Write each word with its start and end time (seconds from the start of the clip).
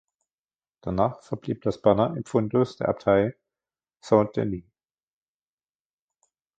Danach 0.83 1.21
verblieb 1.21 1.61
das 1.61 1.79
Banner 1.79 2.15
im 2.17 2.25
Fundus 2.25 2.75
der 2.75 2.89
Abtei 2.89 3.35
Saint-Denis. 4.03 4.63